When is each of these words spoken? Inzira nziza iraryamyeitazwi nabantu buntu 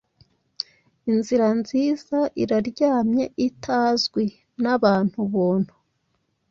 Inzira 1.11 1.47
nziza 1.59 2.19
iraryamyeitazwi 2.43 4.23
nabantu 4.61 5.19
buntu 5.33 5.73